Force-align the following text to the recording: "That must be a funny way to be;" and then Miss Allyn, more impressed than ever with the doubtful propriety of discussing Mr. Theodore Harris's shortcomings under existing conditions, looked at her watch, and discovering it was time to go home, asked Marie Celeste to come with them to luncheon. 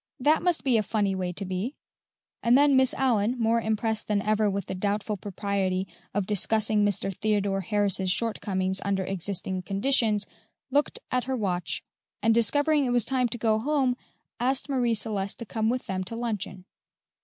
"That 0.19 0.41
must 0.41 0.63
be 0.63 0.77
a 0.77 0.81
funny 0.81 1.13
way 1.13 1.31
to 1.33 1.45
be;" 1.45 1.75
and 2.41 2.57
then 2.57 2.75
Miss 2.75 2.95
Allyn, 2.95 3.37
more 3.37 3.61
impressed 3.61 4.07
than 4.07 4.19
ever 4.23 4.49
with 4.49 4.65
the 4.65 4.73
doubtful 4.73 5.15
propriety 5.15 5.87
of 6.11 6.25
discussing 6.25 6.83
Mr. 6.83 7.15
Theodore 7.15 7.61
Harris's 7.61 8.09
shortcomings 8.09 8.81
under 8.83 9.03
existing 9.03 9.61
conditions, 9.61 10.25
looked 10.71 10.97
at 11.11 11.25
her 11.25 11.37
watch, 11.37 11.83
and 12.19 12.33
discovering 12.33 12.85
it 12.85 12.89
was 12.89 13.05
time 13.05 13.27
to 13.27 13.37
go 13.37 13.59
home, 13.59 13.95
asked 14.39 14.67
Marie 14.69 14.95
Celeste 14.95 15.37
to 15.37 15.45
come 15.45 15.69
with 15.69 15.85
them 15.85 16.03
to 16.05 16.15
luncheon. 16.15 16.65